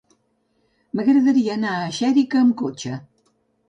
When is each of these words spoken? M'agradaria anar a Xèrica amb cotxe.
M'agradaria 0.95 1.53
anar 1.59 1.77
a 1.85 1.95
Xèrica 2.01 2.45
amb 2.45 2.61
cotxe. 2.67 3.01